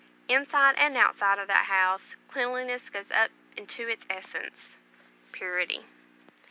[0.27, 4.75] Inside and outside of that house cleanliness goes up into its essence,
[5.31, 5.85] purity.